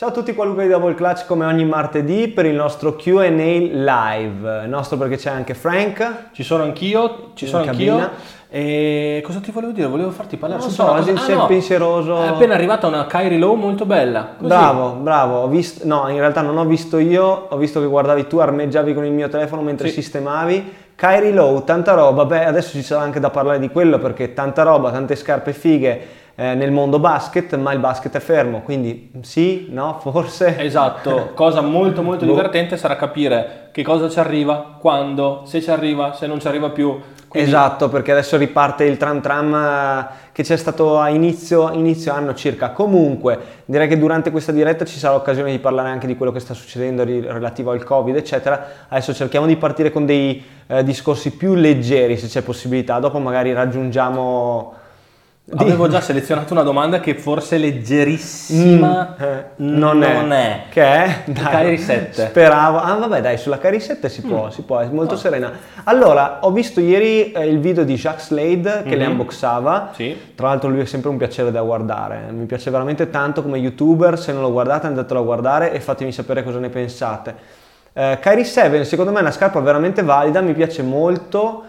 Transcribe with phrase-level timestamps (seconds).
[0.00, 3.28] Ciao a tutti, qua Luca di Double Clutch come ogni martedì per il nostro Q&A
[3.28, 6.28] live, nostro perché c'è anche Frank.
[6.32, 7.96] Ci sono anch'io, ci sono anch'io.
[7.96, 8.10] cabina.
[8.48, 9.88] E cosa ti volevo dire?
[9.88, 12.22] Volevo farti parlare Non so, oggi cosa- sei pensieroso.
[12.22, 14.36] È appena arrivata una Kyrie Low molto bella.
[14.38, 14.46] Così.
[14.48, 18.26] Bravo, bravo, ho visto, no in realtà non ho visto io, ho visto che guardavi
[18.26, 19.96] tu, armeggiavi con il mio telefono mentre Sì.
[19.96, 20.72] sistemavi.
[20.96, 24.62] Kyrie Low, tanta roba, beh adesso ci sarà anche da parlare di quello perché tanta
[24.62, 26.00] roba, tante scarpe fighe
[26.40, 30.58] eh, nel mondo basket, ma il basket è fermo, quindi sì, no, forse...
[30.58, 32.30] Esatto, cosa molto molto Boh.
[32.30, 36.70] divertente sarà capire che cosa ci arriva, quando, se ci arriva, se non ci arriva
[36.70, 36.98] più.
[37.28, 42.14] Quindi- Esatto, perché adesso riparte il tram tram eh, che c'è stato a inizio, inizio
[42.14, 42.70] anno circa.
[42.70, 46.40] Comunque, direi che durante questa diretta ci sarà occasione di parlare anche di quello che
[46.40, 48.66] sta succedendo relativo al Covid, eccetera.
[48.88, 52.98] Adesso cerchiamo di partire con dei eh, discorsi più leggeri, se c'è possibilità.
[52.98, 54.78] Dopo magari raggiungiamo...
[55.56, 60.62] Avevo già selezionato una domanda che forse è leggerissima Mm, eh, non, è.
[60.70, 61.24] Che è?
[61.32, 62.26] Kyrie 7.
[62.28, 62.78] Speravo.
[62.78, 64.48] Ah, vabbè, dai, sulla Kyrie 7 si può, Mm.
[64.50, 65.18] si può, è molto Ah.
[65.18, 65.52] serena.
[65.84, 69.10] Allora, ho visto ieri eh, il video di Jacques Slade che le Mhm.
[69.10, 69.90] unboxava.
[69.94, 70.16] Sì.
[70.36, 74.18] Tra l'altro lui è sempre un piacere da guardare, mi piace veramente tanto come youtuber,
[74.18, 77.34] se non lo guardate andatelo a guardare e fatemi sapere cosa ne pensate.
[77.92, 81.64] Eh, Kyrie 7 secondo me è una scarpa veramente valida, mi piace molto,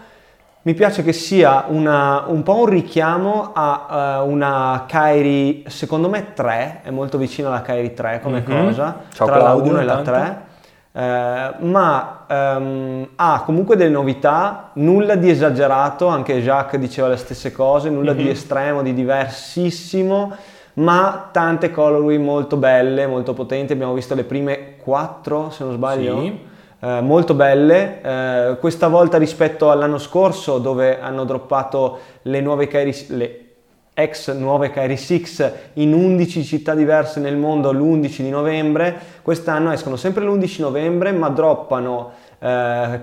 [0.64, 6.32] mi piace che sia una- un po' un richiamo a eh, una Kyrie, secondo me
[6.34, 8.64] 3, è molto vicina alla Kyrie 3 come Mhm.
[8.64, 10.10] cosa, Ciao tra la Claudio, 1 e la intanto.
[10.20, 10.50] 3.
[10.94, 17.50] Eh, ma ehm, ha comunque delle novità, nulla di esagerato, anche Jacques diceva le stesse
[17.50, 18.30] cose, nulla di Mhm.
[18.30, 20.32] estremo, di diversissimo,
[20.74, 23.72] ma tante colorway molto belle, molto potenti.
[23.72, 26.20] Abbiamo visto le prime quattro, se non sbaglio.
[26.20, 26.50] Sì.
[26.84, 33.06] Eh, molto belle, Eh, questa volta rispetto all'anno scorso dove hanno droppato le nuove Kyrie,
[33.10, 33.38] le
[33.94, 39.94] ex nuove Kyrie 6 in 11 città diverse nel mondo l'11 di novembre, quest'anno escono
[39.94, 42.10] sempre l'11 novembre ma droppano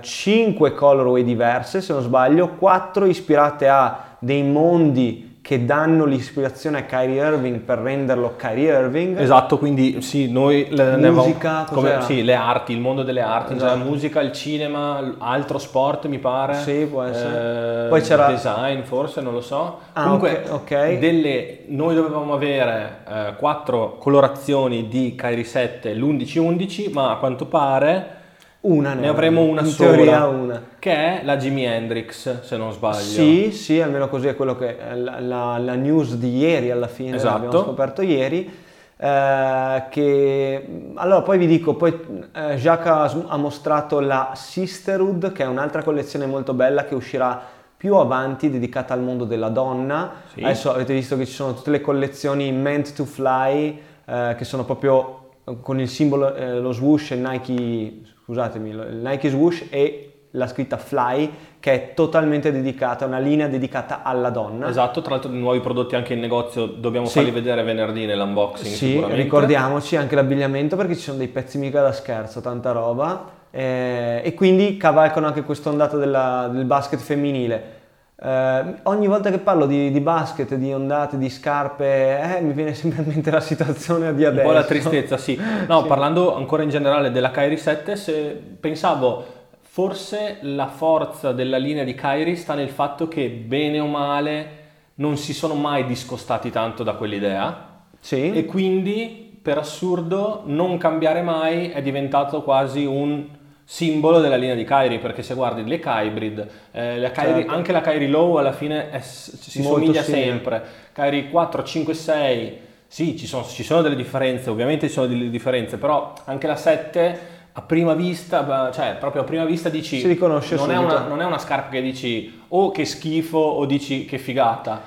[0.02, 6.84] 5 colorway diverse se non sbaglio, 4 ispirate a dei mondi che danno l'ispirazione a
[6.84, 9.18] Kyrie Irving per renderlo Kyrie Irving.
[9.20, 13.76] Esatto, quindi sì, noi le, Musica, come, sì, le arti, il mondo delle arti, Esatto.
[13.76, 16.54] la musica, il cinema, altro sport mi pare.
[16.54, 17.86] Sì, può essere.
[17.86, 19.80] Eh, Poi c'era- design forse, non lo so.
[19.94, 20.98] Ah, Comunque, ok, ok.
[21.00, 28.18] delle- noi dovevamo avere eh, quattro colorazioni di Kyrie 7 l'11-11, ma a quanto pare
[28.62, 29.90] Una ne avremo una in sola.
[29.92, 30.62] teoria una.
[30.80, 33.00] che è la Jimi Hendrix, se non sbaglio.
[33.00, 36.88] Sì, sì, almeno così è quello che è la, la- la news di ieri alla
[36.88, 37.36] fine, Esatto.
[37.36, 38.68] abbiamo scoperto ieri.
[39.02, 41.98] eh, che allora poi vi dico, poi
[42.36, 47.42] eh, Jacques ha, ha mostrato la Sisterhood, che è un'altra collezione molto bella che uscirà
[47.78, 50.12] più avanti, dedicata al mondo della donna.
[50.34, 50.44] Sì.
[50.44, 54.66] Adesso avete visto che ci sono tutte le collezioni Meant to Fly, eh, che sono
[54.66, 55.30] proprio
[55.62, 57.94] con il simbolo, eh, lo swoosh, il Nike,
[58.34, 64.04] scusatemi, il Nike swoosh e la scritta Fly, che è totalmente dedicata, una linea dedicata
[64.04, 64.70] alla donna.
[64.70, 67.14] Esatto, tra l'altro nuovi prodotti anche in negozio, dobbiamo Sì.
[67.14, 71.92] farli vedere venerdì nell'unboxing Sì, ricordiamoci anche l'abbigliamento perché ci sono dei pezzi mica da
[71.92, 73.38] scherzo, tanta roba.
[73.52, 77.78] eh, e quindi cavalcano anche quest'ondata della- del basket femminile.
[78.22, 82.74] Eh, ogni volta che parlo di, di basket, di ondate, di scarpe, eh, mi viene
[82.74, 84.48] sempre in mente la situazione di Un adesso.
[84.48, 85.40] po' la tristezza, sì.
[85.68, 85.88] No, Sì.
[85.88, 89.24] parlando ancora in generale della Kyrie 7, se pensavo
[89.62, 94.58] forse la forza della linea di Kyrie sta nel fatto che bene o male
[94.96, 98.34] non si sono mai discostati tanto da quell'idea Sì.
[98.34, 103.26] e quindi per assurdo non cambiare mai è diventato quasi un
[103.72, 107.52] simbolo della linea di Kyrie perché se guardi le Kybrid eh, la Kyrie- Certo.
[107.52, 110.24] anche la Kyrie Low alla fine è si Molto somiglia simile.
[110.24, 115.06] sempre Kyrie 4, 5, 6 sì ci sono, ci sono delle differenze ovviamente ci sono
[115.06, 117.20] delle differenze però anche la 7
[117.52, 121.22] a prima vista cioè proprio a prima vista dici Si riconosce non è, una, non
[121.22, 124.82] è una scarpa che dici oh che schifo o dici che figata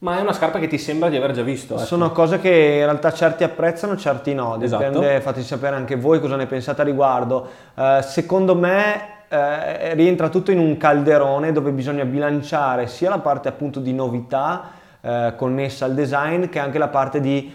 [0.00, 1.84] ma è una scarpa che ti sembra di aver già visto ecco.
[1.84, 5.20] Sono cose che in realtà certi apprezzano, certi no, dipende, Esatto.
[5.22, 7.48] fateci sapere anche voi cosa ne pensate a riguardo.
[7.74, 13.48] Eh, secondo me eh, rientra tutto in un calderone dove bisogna bilanciare sia la parte
[13.48, 17.52] appunto di novità eh, connessa al design che anche la parte di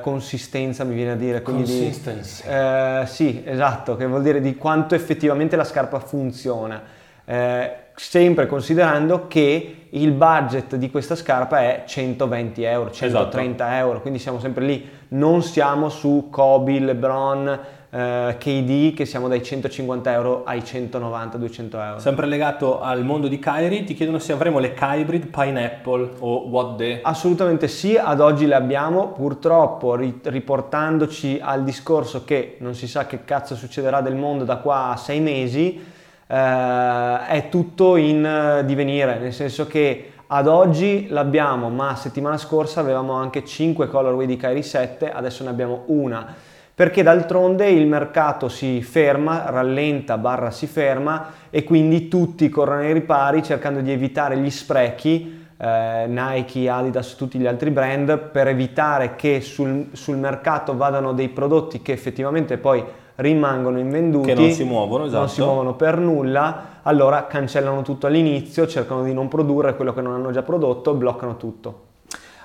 [0.00, 1.38] consistenza, mi viene a dire.
[1.38, 2.44] di- Consistency.
[2.48, 6.80] eh, sì, esatto, che vuol dire di quanto effettivamente la scarpa funziona.
[7.24, 13.78] eh, sempre considerando che il budget di questa scarpa è 120 euro, 130 esatto.
[13.78, 17.60] euro, quindi siamo sempre lì, non siamo su Kobe, LeBron,
[17.90, 21.98] eh, KD che siamo dai 150 euro ai 190-200 euro.
[21.98, 26.76] Sempre legato al mondo di Kyrie, ti chiedono se avremo le Kybrid Pineapple o What
[26.76, 27.00] The?
[27.02, 33.24] Assolutamente sì, ad oggi le abbiamo, purtroppo riportandoci al discorso che non si sa che
[33.24, 35.89] cazzo succederà del mondo da qua a sei mesi,
[36.30, 43.14] eh, è tutto in divenire, nel senso che ad oggi l'abbiamo, ma settimana scorsa avevamo
[43.14, 46.32] anche 5 colorway di Kyrie 7, adesso ne abbiamo una.
[46.72, 52.92] Perché d'altronde il mercato si ferma, rallenta, barra si ferma e quindi tutti corrono ai
[52.92, 59.14] ripari cercando di evitare gli sprechi, eh, Nike, Adidas, tutti gli altri brand, per evitare
[59.14, 62.82] che sul, sul mercato vadano dei prodotti che effettivamente poi
[63.16, 65.18] rimangono invenduti, che non si muovono, esatto.
[65.18, 70.00] non si muovono per nulla, allora cancellano tutto all'inizio, cercano di non produrre quello che
[70.00, 71.88] non hanno già prodotto, bloccano tutto.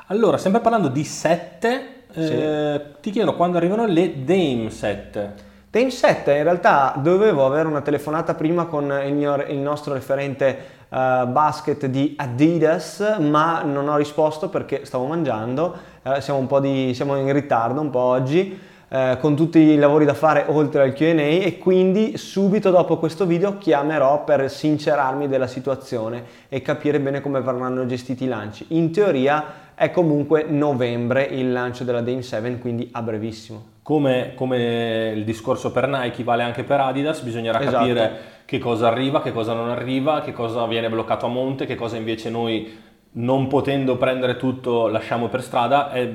[0.07, 2.19] Allora, sempre parlando di 7, sì.
[2.19, 5.33] Eh, ti chiedono quando arrivano le Dame 7.
[5.69, 10.74] Dame 7 in realtà dovevo avere una telefonata prima con il, mio, il nostro referente
[10.89, 17.15] uh, basket di Adidas, ma non ho risposto perché stavo mangiando, uh, siamo, di, siamo
[17.17, 18.59] in ritardo un po' oggi.
[18.87, 23.25] Uh, con tutti i lavori da fare oltre al QA e quindi subito dopo questo
[23.25, 28.65] video chiamerò per sincerarmi della situazione e capire bene come verranno gestiti i lanci.
[28.69, 33.74] In teoria è comunque novembre il lancio della Dame 7, quindi a brevissimo.
[33.85, 37.77] Come, come, il discorso per Nike vale anche per Adidas, bisognerà esatto.
[37.77, 41.75] capire che cosa arriva, che cosa non arriva, che cosa viene bloccato a monte, che
[41.75, 42.75] cosa invece noi
[43.11, 45.91] non potendo prendere tutto lasciamo per strada.
[45.91, 46.09] È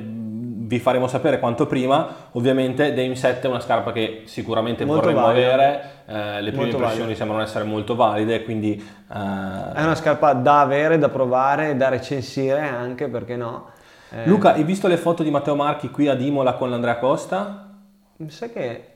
[0.70, 2.28] vi faremo sapere quanto prima.
[2.32, 5.52] Ovviamente Dame 7 è una scarpa che sicuramente molto vorremmo valida.
[5.52, 7.16] avere, eh, le prime molto impressioni valida.
[7.16, 8.74] sembrano essere molto valide, quindi...
[8.76, 9.72] Eh...
[9.74, 13.78] È una scarpa da avere, da provare, da recensire anche, perché no?
[14.10, 14.26] Eh...
[14.26, 17.68] Luca, hai visto le foto di Matteo Marchi qui ad Imola con l'Andrea Costa?
[18.16, 18.90] Mi sa che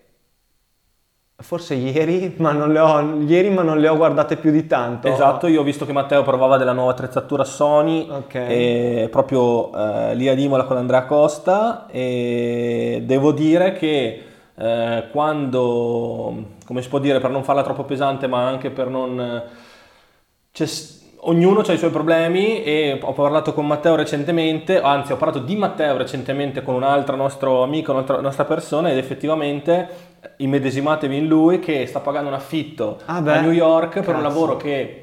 [1.36, 5.08] Forse ieri ma, ho, ieri, ma non le ho, guardate più di tanto.
[5.08, 9.08] Esatto, io ho visto che Matteo provava della nuova attrezzatura Sony, okay.
[9.08, 14.24] proprio eh, lì ad Imola con Andrea Costa e devo dire che
[14.54, 19.42] eh, quando, come si può dire, per non farla troppo pesante ma anche per non...
[20.52, 20.66] C'è,
[21.26, 25.56] ognuno ha i suoi problemi e ho parlato con Matteo recentemente, anzi ho parlato di
[25.56, 31.60] Matteo recentemente con un altro nostro amico, un'altra nostra persona ed effettivamente immedesimatevi in lui
[31.60, 34.06] che sta pagando un affitto ah a New York Cazzo.
[34.06, 34.98] per un lavoro che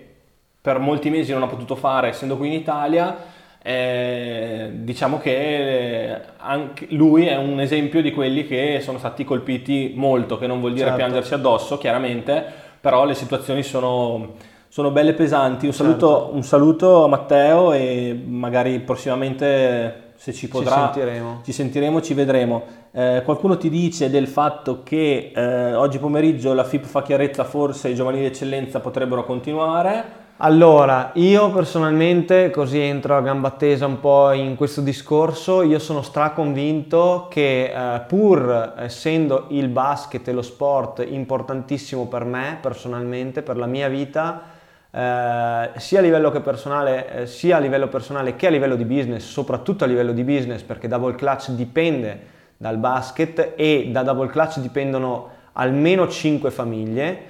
[0.62, 3.40] per molti mesi non ha potuto fare essendo qui in Italia.
[3.64, 10.40] Eh, diciamo che anche lui è un esempio di quelli che sono stati colpiti molto,
[10.40, 10.98] che non vuol dire certo.
[10.98, 12.44] piangersi addosso, chiaramente,
[12.80, 14.34] però le situazioni sono
[14.72, 15.66] sono belle pesanti.
[15.66, 16.36] Un saluto, certo.
[16.36, 22.14] un saluto, a Matteo e magari prossimamente se ci potrà ci sentiremo, ci, sentiremo, ci
[22.14, 22.64] vedremo.
[22.92, 27.90] Eh, qualcuno ti dice del fatto che eh, oggi pomeriggio la FIP fa chiarezza, forse
[27.90, 30.20] i giovanili d'eccellenza potrebbero continuare.
[30.38, 36.02] Allora, io personalmente, così entro a gamba tesa un po' in questo discorso, io sono
[36.02, 43.58] straconvinto che eh, pur essendo il basket e lo sport importantissimo per me personalmente, per
[43.58, 44.51] la mia vita,
[44.94, 49.26] eh, sia, a livello personale, eh, sia a livello personale che a livello di business,
[49.26, 52.20] soprattutto a livello di business perché Double Clutch dipende
[52.58, 57.30] dal basket e da Double Clutch dipendono almeno 5 famiglie.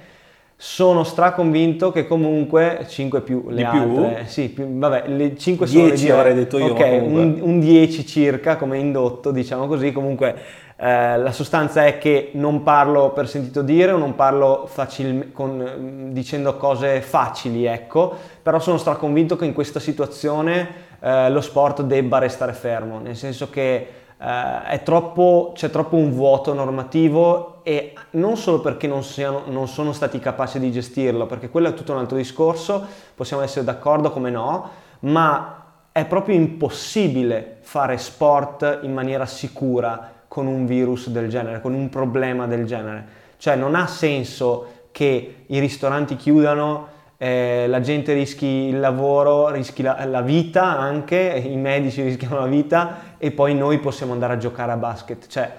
[0.56, 4.26] Sono straconvinto che comunque 5 più le di altre, più?
[4.26, 6.72] sì, più, vabbè, le 5 sono 10 avrei detto io.
[6.72, 10.36] Ok, un, un 10 circa come indotto, diciamo così, comunque
[10.84, 16.08] eh, la sostanza è che non parlo per sentito dire o non parlo facil- con,
[16.10, 18.12] dicendo cose facili, ecco,
[18.42, 23.48] però sono straconvinto che in questa situazione eh, lo sport debba restare fermo, nel senso
[23.48, 29.68] che eh, troppo, c'è troppo un vuoto normativo e non solo perché non, siano, non
[29.68, 32.84] sono stati capaci di gestirlo, perché quello è tutto un altro discorso,
[33.14, 34.68] possiamo essere d'accordo come no,
[35.02, 35.58] ma
[35.92, 41.90] è proprio impossibile fare sport in maniera sicura con un virus del genere, con un
[41.90, 43.04] problema del genere.
[43.36, 49.82] Cioè non ha senso che i ristoranti chiudano, eh, la gente rischi il lavoro, rischi
[49.82, 54.36] la, la, vita anche, i medici rischiano la vita e poi noi possiamo andare a
[54.38, 55.26] giocare a basket.
[55.26, 55.54] Cioè,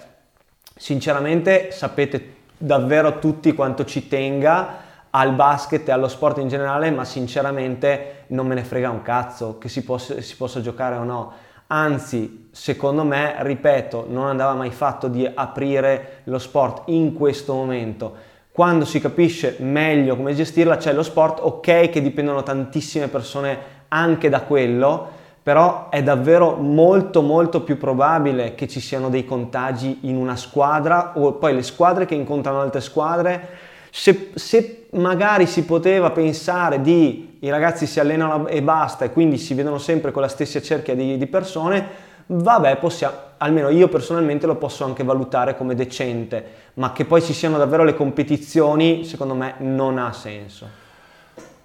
[0.76, 4.78] sinceramente sapete davvero tutti quanto ci tenga
[5.12, 9.60] al basket e allo sport in generale, ma sinceramente non me ne frega un cazzo
[9.60, 14.72] che si possa, si possa giocare o no anzi secondo me, ripeto, non andava mai
[14.72, 20.94] fatto di aprire lo sport in questo momento quando si capisce meglio come gestirla, c'è
[20.94, 25.08] lo sport, ok che dipendono tantissime persone anche da quello,
[25.42, 31.14] però è davvero molto molto più probabile che ci siano dei contagi in una squadra
[31.16, 33.50] o poi le squadre che incontrano altre squadre.
[33.96, 39.38] Se, se magari si poteva pensare di i ragazzi si allenano e basta e quindi
[39.38, 41.88] si vedono sempre con la stessa cerchia di, di persone,
[42.26, 47.34] vabbè, possiamo, almeno io personalmente lo posso anche valutare come decente, ma che poi ci
[47.34, 50.68] siano davvero le competizioni, secondo me non ha senso.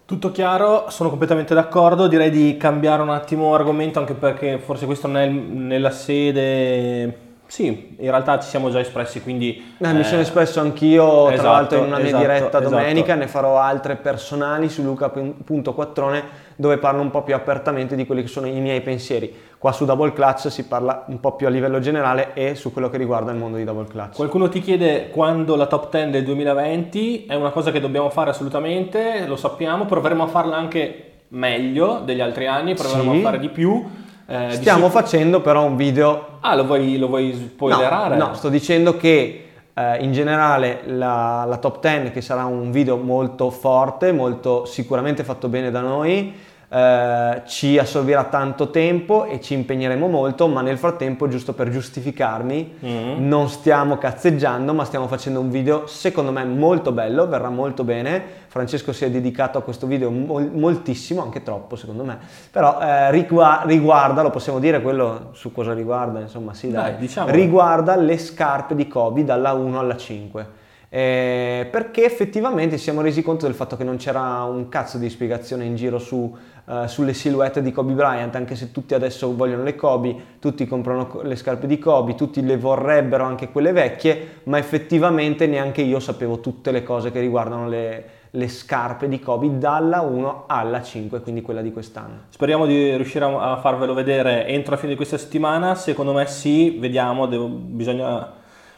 [0.05, 5.07] Tutto chiaro, sono completamente d'accordo, direi di cambiare un attimo argomento anche perché forse questo
[5.07, 9.75] non è nella sede sì, in realtà ci siamo già espressi, quindi...
[9.79, 12.69] Eh, mi sono espresso anch'io, esatto, tra l'altro in una mia esatto, diretta esatto.
[12.69, 18.21] domenica, ne farò altre personali su luca.quattrone dove parlo un po' più apertamente di quelli
[18.21, 19.35] che sono i miei pensieri.
[19.57, 22.91] Qua su Double Clutch si parla un po' più a livello generale e su quello
[22.91, 24.17] che riguarda il mondo di Double Clutch.
[24.17, 28.29] Qualcuno ti chiede quando la top 10 del 2020, è una cosa che dobbiamo fare
[28.29, 33.19] assolutamente, lo sappiamo, proveremo a farla anche meglio degli altri anni, proveremo sì.
[33.19, 33.83] a fare di più
[34.31, 36.37] eh, Stiamo facendo però un video...
[36.41, 38.17] Ah, lo vuoi, lo vuoi spoilerare?
[38.17, 42.71] No, no, sto dicendo che eh, in generale la, la top 10, che sarà un
[42.71, 46.35] video molto forte, molto sicuramente fatto bene da noi,
[46.71, 52.75] eh, ci assorbirà tanto tempo e ci impegneremo molto, ma nel frattempo, giusto per giustificarmi,
[52.85, 53.27] mm-hmm.
[53.27, 58.23] non stiamo cazzeggiando, ma stiamo facendo un video secondo me molto bello, verrà molto bene.
[58.49, 62.19] Francesco si è dedicato a questo video mol- moltissimo, anche troppo secondo me,
[62.51, 67.01] però eh, riguarda, riguarda, lo possiamo dire quello su cosa riguarda, insomma sì dai, dai
[67.01, 67.31] diciamo.
[67.31, 70.67] riguarda le scarpe di Kobe dalla 1 alla 5.
[70.91, 75.11] Eh, perché effettivamente ci siamo resi conto del fatto che non c'era un cazzo di
[75.11, 76.35] spiegazione in giro su
[76.69, 81.21] uh, sulle silhouette di Kobe Bryant, anche se tutti adesso vogliono le Kobe, tutti comprano
[81.23, 86.41] le scarpe di Kobe, tutti le vorrebbero anche quelle vecchie, ma effettivamente neanche io sapevo
[86.41, 91.41] tutte le cose che riguardano le, le scarpe di Kobe dalla 1 alla 5, quindi
[91.41, 92.25] quella di quest'anno.
[92.29, 96.79] Speriamo di riuscire a farvelo vedere entro la fine di questa settimana, secondo me sì,
[96.79, 98.33] vediamo, devo, bisogna,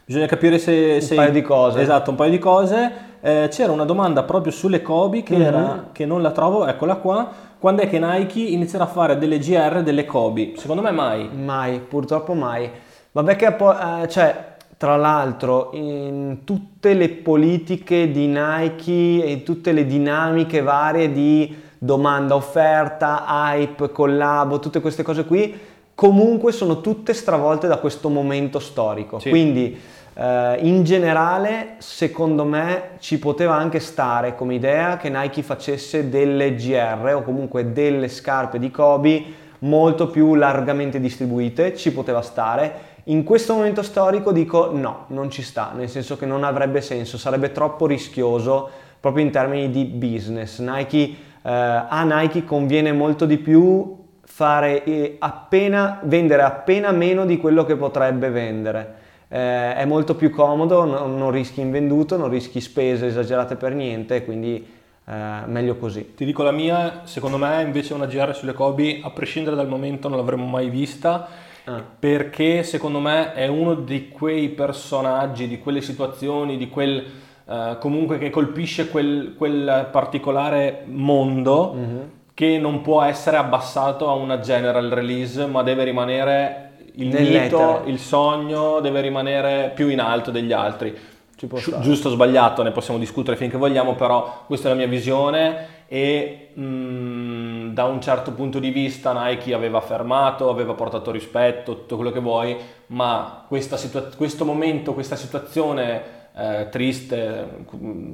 [0.05, 1.01] bisogna, capire se...
[1.01, 1.15] se...
[1.15, 1.81] Un paio di cose.
[1.81, 2.93] Esatto, un paio di cose.
[3.21, 5.47] Eh, c'era una domanda proprio sulle Kobe che, mm-hmm.
[5.47, 9.39] era, che non la trovo, eccola qua quando è che Nike inizierà a fare delle
[9.39, 10.55] GR, delle Kobe?
[10.57, 11.29] Secondo me mai.
[11.31, 12.71] Mai, purtroppo mai.
[13.13, 19.85] Vabbè che eh, cioè, tra l'altro in tutte le politiche di Nike e tutte le
[19.85, 25.55] dinamiche varie di domanda, offerta, hype, collabo, tutte queste cose qui,
[26.01, 29.19] comunque sono tutte stravolte da questo momento storico.
[29.19, 29.29] Sì.
[29.29, 29.79] Quindi
[30.13, 36.57] Uh, in generale, secondo me, ci poteva anche stare come idea che Nike facesse delle
[36.57, 39.25] GR o comunque delle scarpe di Kobe
[39.61, 42.73] molto più largamente distribuite, ci poteva stare.
[43.05, 47.17] In questo momento storico dico no, non ci sta, nel senso che non avrebbe senso,
[47.17, 50.59] sarebbe troppo rischioso proprio in termini di business.
[50.59, 54.00] Nike, uh, a Nike conviene molto di più
[54.41, 58.95] fare eh, appena, vendere appena meno di quello che potrebbe vendere
[59.29, 64.25] eh, è molto più comodo, non, non, rischi invenduto, non rischi spese esagerate per niente,
[64.25, 64.67] quindi
[65.05, 66.15] eh, meglio così.
[66.15, 70.09] Ti dico la mia, secondo me invece una GR sulle Kobe, a prescindere dal momento,
[70.09, 71.29] non l'avremmo mai vista.
[71.65, 71.85] Ah.
[71.99, 77.05] Perché secondo me è uno di quei personaggi, di quelle situazioni, di quel
[77.45, 81.99] uh, comunque che colpisce quel, quel particolare mondo mm-hmm.
[82.41, 87.99] Che non può essere abbassato a una general release, ma deve rimanere il mito, il
[87.99, 90.97] sogno deve rimanere più in alto degli altri.
[91.83, 96.49] Giusto o sbagliato, ne possiamo discutere finché vogliamo, però questa è la mia visione e
[96.55, 101.97] mh, mm, da un certo punto di vista Nike aveva fermato, aveva portato rispetto, tutto
[101.97, 102.57] quello che vuoi,
[102.87, 107.65] ma situa- questo momento, questa situazione eh, triste,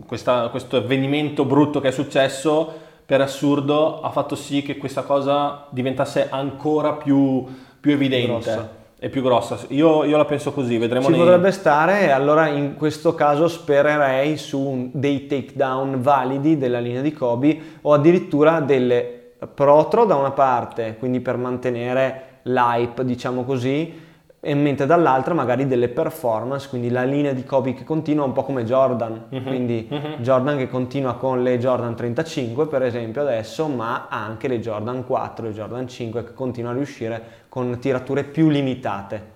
[0.04, 5.66] questa, questo avvenimento brutto che è successo, per assurdo ha fatto sì che questa cosa
[5.70, 7.46] diventasse ancora più
[7.86, 8.26] più evidente.
[8.26, 8.74] Grossa.
[8.98, 9.58] È più grossa.
[9.68, 11.04] Io, io, la penso così, vedremo.
[11.04, 11.20] Ci nei...
[11.20, 17.58] potrebbe stare, allora in questo caso spererei su dei takedown validi della linea di Kobe
[17.82, 24.05] o addirittura delle protro da una parte, quindi per mantenere l'hype, diciamo così,
[24.46, 28.44] e mentre dall'altra magari delle performance, quindi la linea di Kobe che continua un po'
[28.44, 29.42] come Jordan, uh-huh.
[29.42, 30.20] quindi uh-huh.
[30.20, 35.48] Jordan che continua con le Jordan 35 per esempio adesso, ma anche le Jordan 4
[35.48, 39.34] e Jordan 5 che continua a riuscire con tirature più limitate.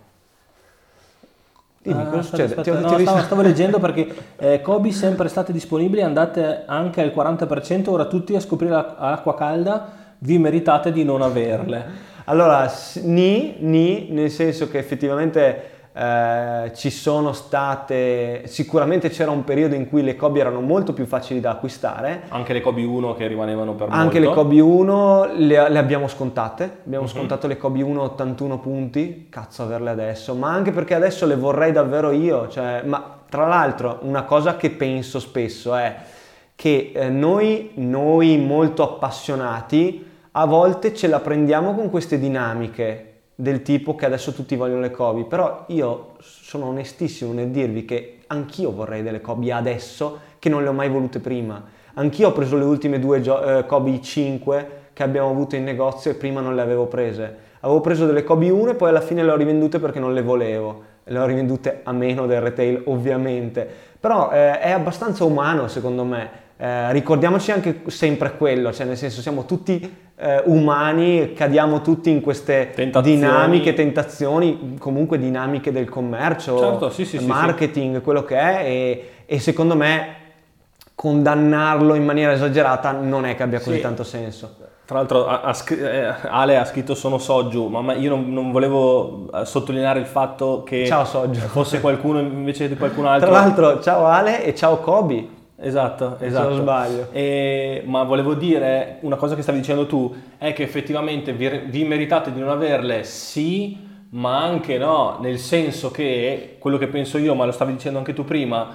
[1.82, 2.54] Dimmi, cosa succede?
[2.54, 7.02] Aspetta, ti, no, ti stavo, stavo, leggendo perché eh, Kobe sempre state disponibili, andate anche
[7.02, 12.09] al 40%, ora tutti a scoprire l'acqua calda, vi meritate di non averle.
[12.30, 12.72] Allora,
[13.02, 19.88] ni, ni, nel senso che effettivamente eh, ci sono state, sicuramente c'era un periodo in
[19.88, 22.22] cui le Kobe erano molto più facili da acquistare.
[22.28, 24.28] Anche le Kobe 1 che rimanevano per Anche molto.
[24.28, 27.10] le Kobe 1 le, le abbiamo scontate, abbiamo uh-huh.
[27.10, 31.72] scontato le Kobe 1 81 punti, cazzo averle adesso, ma anche perché adesso le vorrei
[31.72, 35.96] davvero io, cioè, ma tra l'altro una cosa che penso spesso è
[36.54, 43.62] che eh, noi, noi molto appassionati a volte ce la prendiamo con queste dinamiche del
[43.62, 48.70] tipo che adesso tutti vogliono le Kobe, però io sono onestissimo nel dirvi che anch'io
[48.70, 51.62] vorrei delle Kobe adesso che non le ho mai volute prima.
[51.94, 56.12] Anch'io ho preso le ultime due gio- eh, Kobe 5 che abbiamo avuto in negozio
[56.12, 57.48] e prima non le avevo prese.
[57.60, 60.22] Avevo preso delle Kobe 1 e poi alla fine le ho rivendute perché non le
[60.22, 60.82] volevo.
[61.04, 63.68] Le ho rivendute a meno del retail ovviamente.
[63.98, 66.48] Però eh, è abbastanza umano secondo me.
[66.62, 72.20] Eh, ricordiamoci anche sempre quello, cioè nel senso siamo tutti eh, umani, cadiamo tutti in
[72.20, 73.16] queste tentazioni.
[73.16, 79.10] dinamiche, tentazioni, comunque dinamiche del commercio, certo, sì, sì, marketing, sì, quello che è e,
[79.24, 80.16] e, secondo me
[80.94, 84.56] condannarlo in maniera esagerata non è che abbia così tanto senso.
[84.84, 89.46] Tra l'altro ha, eh, Ale ha scritto sono Soggio, ma io non, non, volevo eh,
[89.46, 93.30] sottolineare il fatto che ciao, fosse qualcuno invece di qualcun altro.
[93.30, 95.38] Tra l'altro ciao Ale e ciao Kobe.
[95.62, 96.48] Esatto, esatto.
[96.48, 97.08] Se non sbaglio.
[97.12, 101.84] E, ma volevo dire, una cosa che stavi dicendo tu, è che effettivamente vi, vi
[101.84, 103.76] meritate di non averle, sì,
[104.10, 108.14] ma anche no, nel senso che, quello che penso io, ma lo stavi dicendo anche
[108.14, 108.74] tu prima,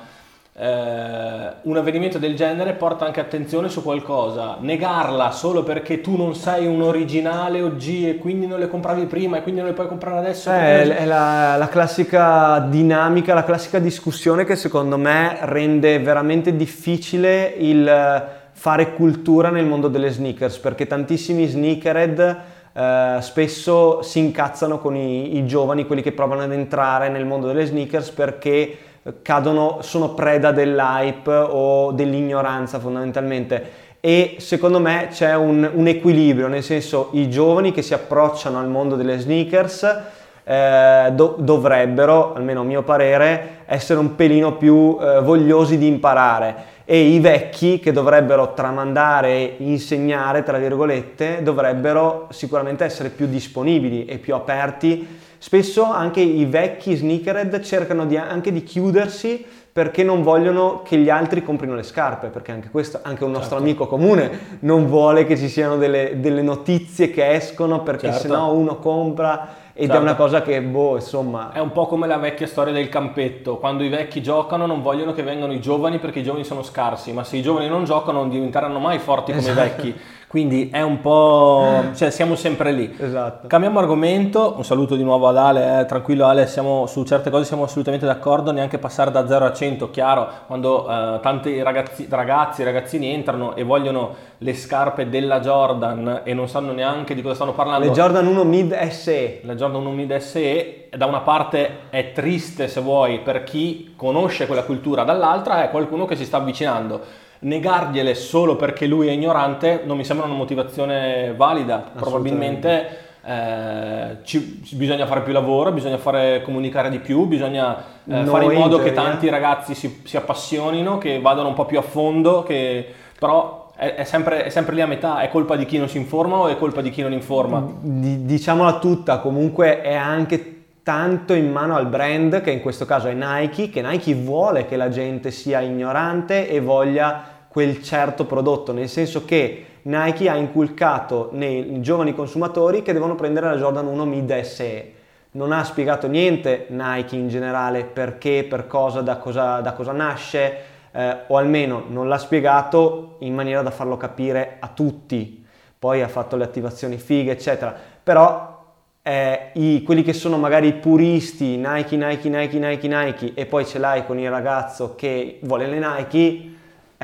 [0.58, 4.56] eh, un avvenimento del genere porta anche attenzione su qualcosa.
[4.60, 9.38] Negarla solo perché tu non sei un originale OG e quindi non le compravi prima
[9.38, 10.50] e quindi non le puoi comprare adesso.
[10.52, 17.54] Eh, è la, la, classica dinamica, la classica discussione che secondo me rende veramente difficile
[17.58, 18.24] il
[18.58, 22.38] fare cultura nel mondo delle sneakers perché tantissimi sneakerhead
[22.72, 27.48] eh, spesso si incazzano con i, i giovani, quelli che provano ad entrare nel mondo
[27.48, 28.78] delle sneakers perché
[29.22, 33.84] cadono, sono preda dell'hype o dell'ignoranza fondamentalmente.
[34.00, 38.68] E secondo me c'è un, un, equilibrio, nel senso i giovani che si approcciano al
[38.68, 40.02] mondo delle sneakers
[40.44, 46.74] eh, do, dovrebbero, almeno a mio parere, essere un pelino più eh, vogliosi di imparare.
[46.86, 54.06] E i vecchi che dovrebbero tramandare e insegnare, tra virgolette, dovrebbero sicuramente essere più disponibili
[54.06, 60.24] e più aperti Spesso anche i vecchi sneakerhead cercano di, anche di chiudersi perché non
[60.24, 63.64] vogliono che gli altri comprino le scarpe, perché anche questo, anche un nostro certo.
[63.64, 68.22] amico comune non vuole che ci siano delle, delle notizie che escono perché certo.
[68.22, 69.98] sennò uno compra ed certo.
[69.98, 71.52] è una cosa che, boh, insomma...
[71.52, 75.14] È un po' come la vecchia storia del campetto, quando i vecchi giocano non vogliono
[75.14, 78.18] che vengano i giovani perché i giovani sono scarsi, ma se i giovani non giocano
[78.18, 79.60] non diventeranno mai forti come esatto.
[79.60, 79.96] i vecchi.
[80.36, 82.94] Quindi è un po', cioè siamo sempre lì.
[83.00, 83.48] Esatto.
[83.48, 87.46] Cambiamo argomento, un saluto di nuovo ad Ale, eh, tranquillo Ale, siamo, su certe cose
[87.46, 92.64] siamo assolutamente d'accordo, neanche passare da 0 a 100, chiaro, quando eh, tanti ragazzi, ragazzi
[92.64, 97.54] ragazzini entrano e vogliono le scarpe della Jordan e non sanno neanche di cosa stanno
[97.54, 97.86] parlando.
[97.86, 99.40] Le Jordan 1 Mid SE.
[99.42, 104.48] Le Jordan 1 Mid SE, da una parte è triste se vuoi per chi conosce
[104.48, 109.84] quella cultura, dall'altra è qualcuno che si sta avvicinando negargliele solo perché lui è ignorante
[109.86, 111.92] non mi sembra una motivazione valida.
[111.96, 117.78] Probabilmente eh, ci, bisogna fare più lavoro, bisogna fare, comunicare di più, bisogna
[118.08, 121.78] eh, fare in modo che tanti ragazzi si, si, appassionino, che vadano un po' più
[121.78, 122.86] a fondo, che,
[123.18, 125.98] però è, è, sempre, è, sempre, lì a metà, è colpa di chi non si
[125.98, 127.64] informa o è colpa di chi non informa?
[127.82, 130.54] Diciamola tutta, comunque è anche
[130.86, 134.76] tanto in mano al brand, che in questo caso è Nike, che Nike vuole che
[134.76, 141.30] la gente sia ignorante e voglia quel certo prodotto, nel senso che Nike ha inculcato
[141.32, 144.92] nei giovani consumatori che devono prendere la Jordan 1 Mid SE.
[145.32, 150.58] Non ha spiegato niente Nike in generale perché, per cosa, da cosa, da cosa nasce,
[150.92, 155.46] eh, o almeno non l'ha spiegato in maniera da farlo capire a tutti.
[155.80, 157.74] Poi ha fatto le attivazioni fighe, eccetera.
[158.04, 158.66] Però
[159.02, 163.80] eh, i, quelli che sono magari puristi, Nike, Nike, Nike, Nike, Nike, e poi ce
[163.80, 166.55] l'hai con il ragazzo che vuole le Nike,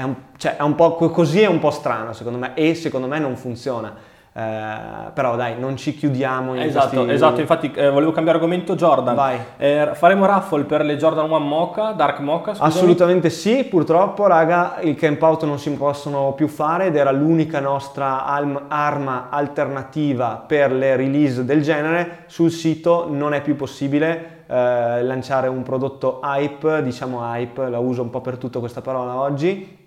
[0.02, 3.08] è un, cioè, è un po' così è un po' strano secondo me e secondo
[3.08, 4.10] me non funziona.
[4.34, 7.12] Eh, però dai, non ci chiudiamo in Esatto, questi...
[7.12, 9.14] esatto, infatti eh, volevo cambiare argomento Jordan.
[9.14, 9.38] Vai.
[9.58, 12.70] Eh, faremo raffle per le Jordan 1 Mocha, Dark Mocha, scusami.
[12.70, 17.60] Assolutamente sì, purtroppo raga, i camp out non si possono più fare ed era l'unica
[17.60, 22.24] nostra arma alternativa per le release del genere.
[22.28, 28.02] Sul sito non è più possibile eh, lanciare un prodotto hype, diciamo hype, la uso
[28.02, 29.80] un po' per tutto questa parola oggi,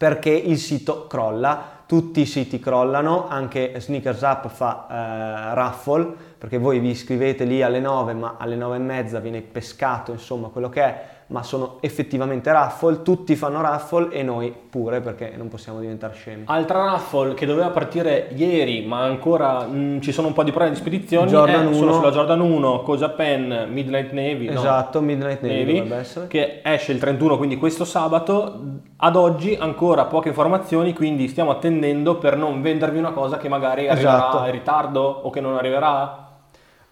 [0.00, 6.56] perché il sito crolla tutti i siti crollano, anche Sneakers Up fa eh, raffle, perché
[6.56, 10.68] voi vi iscrivete lì alle 9, ma alle 9 e mezza viene pescato, insomma, quello
[10.68, 15.78] che è ma sono effettivamente raffle, tutti fanno raffle e noi pure perché non possiamo
[15.78, 16.42] diventare scemi.
[16.46, 20.50] Altra raffle che doveva partire ieri ma ancora mh, mm, ci sono un po' di
[20.50, 25.06] problemi di spedizioni Jordan 1, sono sulla Jordan 1, Koja Pen, Midnight Navy, esatto, no,
[25.06, 28.60] Midnight Navy, Navy che esce il 31 quindi questo sabato,
[28.96, 33.88] ad oggi ancora poche informazioni quindi stiamo attendendo per non vendervi una cosa che magari
[33.88, 34.44] arriverà esatto.
[34.46, 36.28] in ritardo o che non arriverà.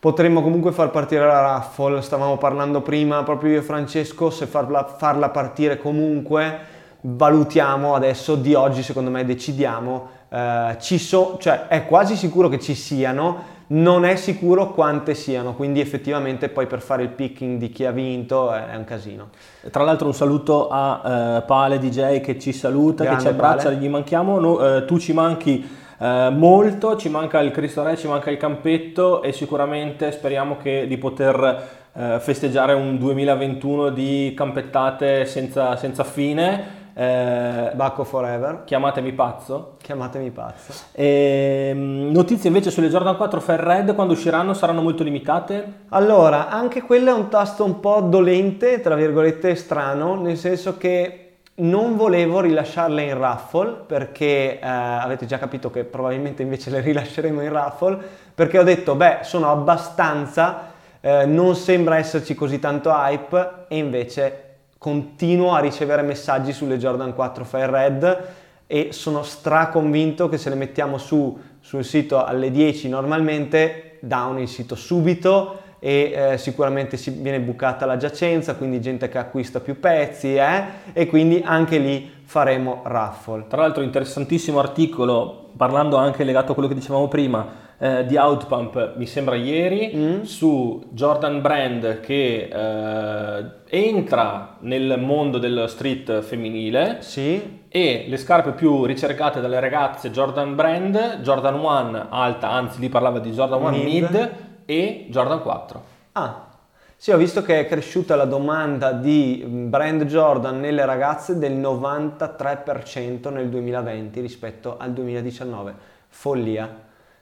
[0.01, 4.85] Potremmo comunque far partire la raffle, stavamo parlando prima proprio io e Francesco, se farla,
[4.85, 6.57] farla partire comunque,
[7.01, 12.61] valutiamo adesso di oggi, secondo me decidiamo, eh, ci so, cioè è quasi sicuro che
[12.61, 17.71] ci siano, non è sicuro quante siano, quindi effettivamente poi per fare il picking di
[17.71, 19.31] chi ha vinto è un casino.
[19.69, 23.65] Tra l'altro un saluto a eh, Pale DJ che ci saluta, Grande che ci abbraccia,
[23.65, 23.77] Pale.
[23.79, 28.07] gli manchiamo, no, eh, tu ci manchi eh, molto, ci manca il Cristo Re, ci
[28.07, 35.25] manca il campetto e sicuramente speriamo che, di poter eh, festeggiare un 2021 di campettate
[35.25, 36.77] senza, senza fine.
[36.95, 38.63] Eh, Bacco Forever.
[38.65, 39.77] Chiamatemi pazzo.
[39.81, 40.73] Chiamatemi pazzo.
[40.93, 45.85] E, ehm, notizie invece sulle Jordan 4 Fair Red quando usciranno saranno molto limitate?
[45.91, 51.28] Allora, anche quello è un tasto un po' dolente, tra virgolette strano, nel senso che
[51.59, 57.43] non volevo rilasciarle in raffle perché eh, avete già capito che probabilmente invece le rilasceremo
[57.43, 57.99] in raffle
[58.35, 64.43] perché ho detto beh sono abbastanza, eh, non sembra esserci così tanto hype e invece
[64.79, 68.27] continuo a ricevere messaggi sulle Jordan 4 Fire Red
[68.67, 74.49] e sono straconvinto che se le mettiamo su sul sito alle 10 normalmente down il
[74.49, 79.79] sito subito e eh, sicuramente si viene bucata la giacenza, quindi gente che acquista più
[79.79, 80.65] pezzi eh?
[80.93, 83.47] e quindi anche lì faremo raffle.
[83.49, 88.95] Tra l'altro interessantissimo articolo, parlando anche legato a quello che dicevamo prima, eh, di Outpump,
[88.97, 90.23] mi sembra ieri, mm.
[90.23, 97.61] su Jordan Brand che eh, entra nel mondo dello street femminile sì.
[97.69, 103.21] e le scarpe più ricercate dalle ragazze Jordan Brand, Jordan 1 alta, anzi lì parlava
[103.21, 104.31] di Jordan 1 mid, mid
[104.71, 105.83] e Jordan 4.
[106.13, 106.49] Ah,
[106.95, 113.33] sì, ho visto che è cresciuta la domanda di brand Jordan nelle ragazze del 93%
[113.33, 115.75] nel 2020 rispetto al 2019.
[116.09, 116.69] Follia,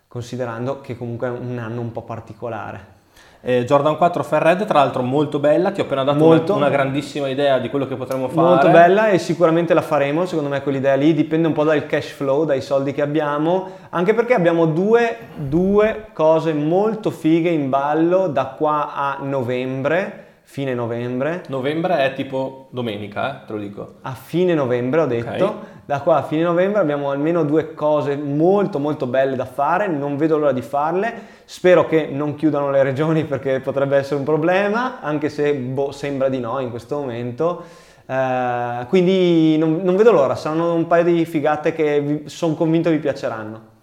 [0.08, 2.94] considerando che comunque è un anno un po' particolare.
[3.40, 6.74] Eh, Jordan 4 Ferred, tra l'altro molto bella, ti ho appena dato molto, una, una,
[6.74, 8.46] grandissima idea di quello che potremmo fare.
[8.46, 12.10] Molto bella e sicuramente la faremo, secondo me quell'idea lì dipende un po' dal cash
[12.10, 18.26] flow, dai soldi che abbiamo, anche perché abbiamo due, due cose molto fighe in ballo
[18.26, 21.42] da qua a novembre fine novembre.
[21.48, 23.94] Novembre è tipo domenica, eh, te lo dico.
[24.02, 25.44] A fine novembre ho detto.
[25.44, 25.74] Okay.
[25.84, 30.16] Da qua a fine novembre abbiamo almeno due cose molto molto belle da fare, non
[30.16, 31.12] vedo l'ora di farle.
[31.44, 36.28] Spero che non chiudano le regioni perché potrebbe essere un problema, anche se boh, sembra
[36.28, 37.64] di no in questo momento.
[38.06, 42.98] Uh, quindi non, non, vedo l'ora, saranno un paio di figate che sono convinto vi
[42.98, 43.74] piaceranno.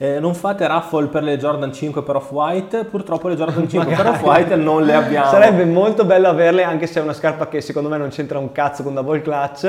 [0.00, 4.06] Eh, non fate raffle per le Jordan 5 per Off-White, purtroppo le Jordan 5 per
[4.06, 5.28] Off-White non le abbiamo.
[5.28, 8.52] Sarebbe molto bello averle, anche se è una scarpa che secondo me non c'entra un
[8.52, 9.64] cazzo con double clutch,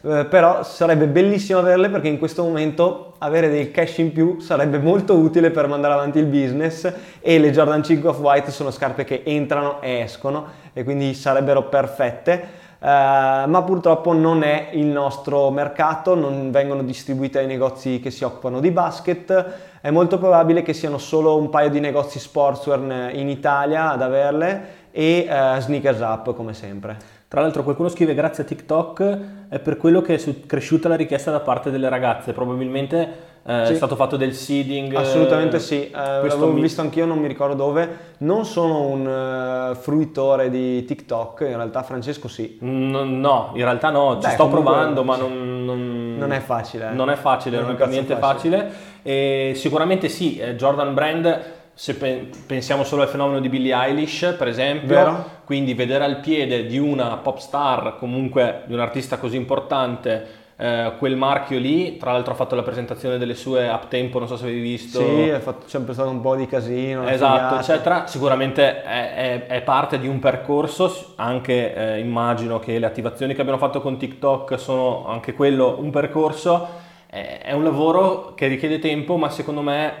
[0.00, 4.78] eh, però sarebbe bellissimo averle perché in questo momento avere del cash in più sarebbe
[4.78, 9.20] molto utile per mandare avanti il business e le Jordan 5 Off-White sono scarpe che
[9.22, 12.62] entrano e escono e quindi sarebbero perfette.
[12.84, 18.24] Uh, ma purtroppo non è il nostro mercato, non vengono distribuite ai negozi che si
[18.24, 23.30] occupano di basket, è molto probabile che siano solo un paio di negozi sportswear in
[23.30, 26.98] Italia ad averle e uh, sneakers up come sempre.
[27.26, 29.18] Tra l'altro qualcuno scrive grazie a TikTok
[29.48, 33.08] è per quello che è cresciuta la richiesta da parte delle ragazze, probabilmente
[33.46, 33.72] eh, sì.
[33.72, 34.94] è stato fatto del seeding.
[34.94, 36.62] Assolutamente sì, eh, l'avevo mi...
[36.62, 38.12] visto anch'io, non mi ricordo dove.
[38.18, 42.56] Non sono un uh, fruitore di TikTok, in realtà Francesco sì.
[42.60, 46.90] No, no in realtà no, ci Beh, sto provando, ma non, non, non, è facile.
[46.92, 48.56] Non è facile, non, non è per niente facile.
[48.56, 48.92] facile.
[49.02, 51.42] E sicuramente sì, eh, Jordan Brand
[51.74, 55.30] se pe- pensiamo solo al fenomeno di Billie Eilish, per esempio, Vero?
[55.44, 60.92] quindi vedere al piede di una pop star, comunque di un artista così importante, eh,
[60.98, 64.36] quel marchio lì, tra l'altro ha fatto la presentazione delle sue up tempo, non so
[64.36, 65.00] se avevi visto.
[65.00, 67.08] Sì, è fatto, sempre stato un po' di casino.
[67.08, 68.06] Esatto, eccetera.
[68.06, 73.40] Sicuramente è, è, è, parte di un percorso, anche eh, immagino che le attivazioni che
[73.40, 76.82] abbiamo fatto con TikTok sono anche quello un percorso.
[77.14, 79.92] È un lavoro che richiede tempo, ma secondo me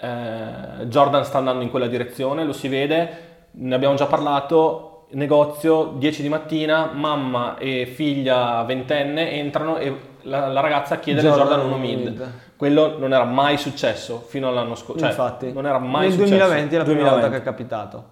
[0.00, 5.94] eh, Jordan sta andando in quella direzione, lo si vede, ne abbiamo già parlato, negozio,
[5.96, 11.66] 10 di mattina, mamma e figlia ventenne entrano e la, la ragazza chiede Jordan, Jordan
[11.66, 11.98] 1 mid.
[11.98, 12.32] mid.
[12.56, 15.00] quello non era mai successo fino all'anno scorso.
[15.00, 16.34] Cioè, Infatti, non era mai nel successo.
[16.36, 17.20] 2020 è la prima 2020.
[17.20, 18.04] volta che è capitato.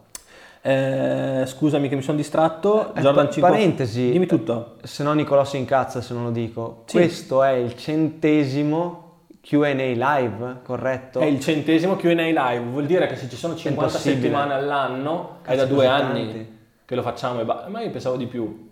[0.62, 2.94] Eh, scusami che mi sono distratto.
[2.94, 3.50] Eh, Jordan pa- 5.
[3.50, 4.10] parentesi.
[4.10, 4.76] Dimmi tutto.
[4.82, 6.82] Se no Nicolò si incazza se non lo dico.
[6.86, 6.96] Sì.
[6.98, 9.08] Questo è il centesimo
[9.40, 11.20] Q&A live, corretto?
[11.20, 14.20] È il centesimo Q&A live, vuol dire che se ci sono 50 Impossibile.
[14.20, 16.58] settimane all'anno, è Cazzo, da due anni tanti.
[16.90, 18.68] Che lo facciamo, e ba- ma io pensavo di più.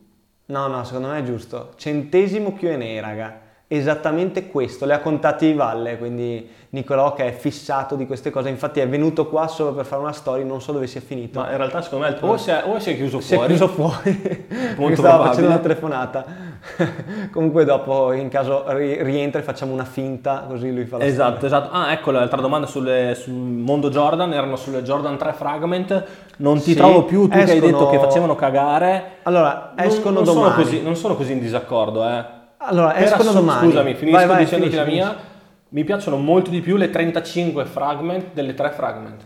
[0.46, 1.70] No, no, secondo me è giusto.
[1.76, 3.40] Centesimo Q&A, raga.
[3.68, 8.80] Esattamente questo, le ha contati Valle, quindi Nicolò che è fissato di queste cose, infatti
[8.80, 11.38] è venuto qua solo per fare una story, non so dove sia finito.
[11.40, 13.36] Ma in realtà secondo me il- o si è, o si è chiuso si è
[13.36, 13.54] fuori.
[13.54, 15.28] chiuso fuori, Molto stava probabile.
[15.28, 16.24] facendo una telefonata.
[17.30, 21.46] Comunque dopo, in caso ri- rientra e facciamo una finta, così lui fa la Esatto,
[21.46, 21.70] esatto.
[21.72, 26.04] Ah, ecco l'altra domanda sulle- sul mondo Jordan, erano sulle Jordan 3 Fragment.
[26.38, 28.86] Non ti Sì, trovo più, tu che hai escono- detto che facevano cagare.
[28.88, 29.16] storia.
[29.22, 30.50] Allora, Non- escono non, domani.
[30.52, 32.24] Sono così, non sono così in disaccordo, eh.
[32.58, 33.66] Allora, Per escono assu- domani.
[33.68, 35.08] Scusami, finisco Vai, vai, dicendoti finisci, la mia.
[35.10, 35.26] finisci.
[35.70, 39.22] Mi piacciono molto di più le 35 fragment delle 3 fragment.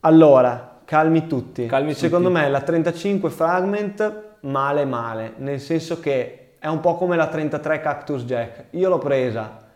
[0.00, 1.66] Allora, calmi tutti.
[1.66, 2.40] Calmi Secondo tutti.
[2.40, 7.80] me la 35 Fragment male male, nel senso che è un po' come la 33
[7.80, 8.64] Cactus Jack.
[8.70, 9.66] Io l'ho presa,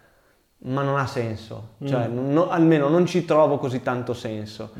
[0.64, 1.70] ma non ha senso.
[1.84, 2.32] Cioè, Mm.
[2.32, 4.70] non- almeno non ci trovo così tanto senso.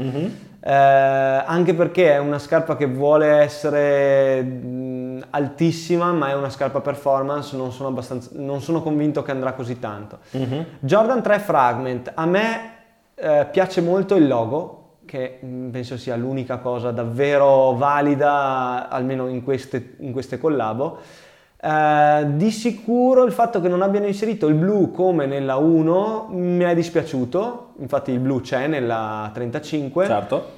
[0.64, 6.80] Eh, anche perché è una scarpa che vuole essere mh, altissima, ma è una scarpa
[6.80, 10.18] performance, non sono, abbastanza, non sono convinto che andrà così tanto.
[10.32, 10.64] Mhm.
[10.80, 12.70] Jordan 3 Fragment, a me
[13.14, 19.42] eh, piace molto il logo, che mh, penso sia l'unica cosa davvero valida, almeno in
[19.42, 20.98] queste, in queste collabo.
[21.64, 26.64] Eh, di sicuro il fatto che non abbiano inserito il blu come nella 1 mi
[26.64, 30.06] è dispiaciuto, infatti il blu c'è nella 35.
[30.06, 30.50] Certo.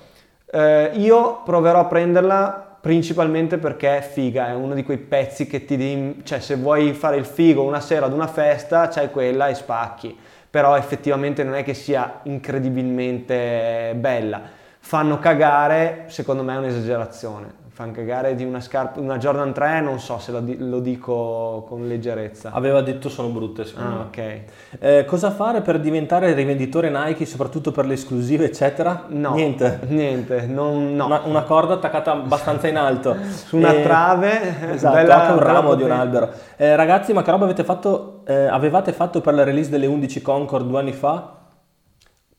[0.51, 5.67] Eh, io proverò a prenderla principalmente perché è figa, è uno di quei pezzi che
[5.67, 9.49] ti di, cioè se vuoi fare il figo una sera ad una festa, c'hai quella
[9.49, 10.17] e spacchi.
[10.49, 14.40] Però effettivamente non è che sia incredibilmente bella.
[14.79, 17.63] Fanno cagare, secondo me è un'esagerazione.
[17.77, 21.65] Fanno cagare di una scarpa, una Jordan 3, non so se lo, di- lo dico
[21.69, 22.53] con leggerezza.
[22.53, 24.05] Aveva detto sono brutte, secondo Ah, me.
[24.05, 24.41] ok.
[24.79, 29.07] Eh, cosa fare per diventare rivenditore Nike, soprattutto per le esclusive, eccetera?
[29.09, 29.81] No, Niente.
[29.89, 31.07] Niente, non, no.
[31.07, 33.17] Una, una corda attaccata abbastanza in alto.
[33.45, 36.31] Su una Eh, trave, Esatto, bella- anche un ramo di un albero.
[36.55, 40.23] Eh, ragazzi, ma che roba avete fatto, eh, avevate fatto per la release delle 11
[40.23, 41.39] Concord due anni fa?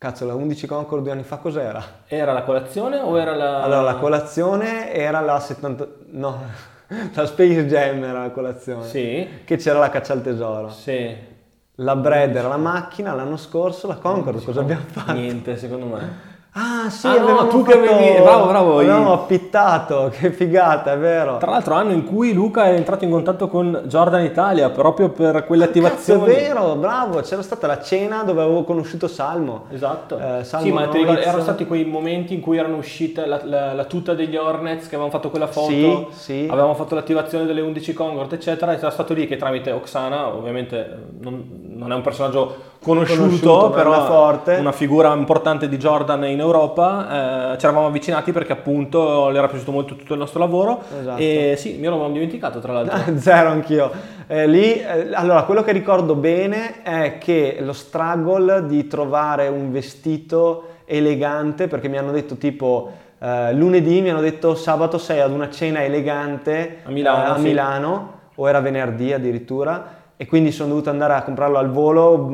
[0.06, 1.84] Cazzo, la 11 Concord due anni fa cos'era?
[2.06, 3.64] Era la colazione o era la...
[3.64, 5.88] Allora, la colazione era la 70...
[6.12, 6.42] no,
[7.12, 8.86] la Space Jam era la colazione.
[8.86, 10.70] Sì, Che c'era la caccia al tesoro.
[10.70, 11.34] sì.
[11.80, 15.12] La Bread era la macchina, l'anno scorso la Concord, cosa abbiamo fatto?
[15.14, 16.10] Niente, secondo me.
[16.58, 20.98] Ah sì, Ah, no, tu che fatto- avevi- bravo, bravo, Avevamo appittato, che figata, è
[20.98, 21.36] vero.
[21.36, 25.44] Tra l'altro anno in cui Luca è entrato in contatto con Jordan Italia proprio per
[25.44, 26.26] quelle Cazzo, è attivazioni.
[26.34, 29.66] vero, bravo, c'era stata la cena dove avevo conosciuto Salmo.
[29.70, 30.18] Esatto.
[30.18, 31.26] Eh, Salmo sì, ma ti ricordi, Noiz.
[31.28, 34.96] erano stati quei momenti in cui erano uscite la, la- la tuta degli Hornets, che
[34.96, 36.48] avevamo fatto quella foto, Sì, sì.
[36.50, 41.00] avevamo fatto l'attivazione delle 11 Concord, eccetera, e era stato lì che tramite Oksana, ovviamente
[41.20, 44.56] non, non è un personaggio conosciuto, Conosciuto, però forte.
[44.58, 49.48] una figura importante di Jordan in Europa, eh, ci eravamo avvicinati perché appunto le era
[49.48, 51.20] piaciuto molto tutto il nostro lavoro Esatto.
[51.20, 52.98] e sì, io non l'avevo dimenticato tra l'altro.
[53.18, 53.92] Zero anch'io.
[54.28, 59.72] Eh, lì, eh, allora, quello che ricordo bene è che lo struggle di trovare un
[59.72, 65.32] vestito elegante, perché mi hanno detto tipo eh, lunedì, mi hanno detto sabato sei ad
[65.32, 67.42] una cena elegante A Milano, eh, a sì.
[67.42, 72.34] Milano, o era venerdì addirittura, e quindi sono dovuto andare a comprarlo al volo mh,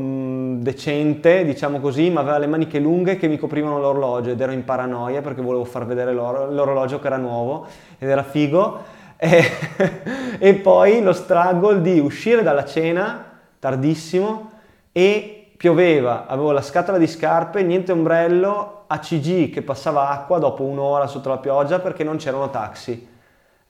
[0.61, 4.63] decente, diciamo così, ma aveva le maniche lunghe che mi coprivano l'orologio ed ero in
[4.63, 7.65] paranoia perché volevo far vedere l'or- l'orologio che era nuovo
[7.97, 8.99] ed era figo.
[9.17, 9.43] E,
[10.37, 13.25] e poi lo struggle di uscire dalla cena
[13.57, 14.51] tardissimo
[14.91, 21.07] e pioveva, avevo la scatola di scarpe, niente ombrello, ACG che passava acqua dopo un'ora
[21.07, 23.09] sotto la pioggia perché non c'erano taxi.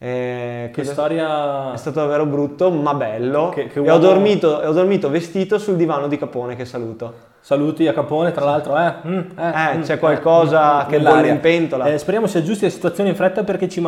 [0.03, 1.73] Eh, Che storia...
[1.73, 3.49] è stato davvero brutto, ma bello.
[3.49, 6.65] Che- che e ho uomo- dormito, e ho dormito vestito sul divano di Capone che
[6.65, 7.13] saluto.
[7.43, 8.93] Saluti a Capone, tra l'altro, eh.
[9.07, 11.21] mm, Eh, mm, c'è qualcosa che nell'aria.
[11.21, 11.85] bolle in pentola.
[11.85, 13.81] Eh, speriamo si aggiusti la situazione in fretta perché ci